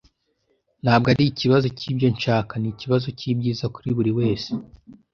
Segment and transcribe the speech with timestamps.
[0.83, 2.53] Ntabwo ari ikibazo cyibyo nshaka.
[2.57, 4.49] Ni ikibazo cyibyiza kuri buri wese.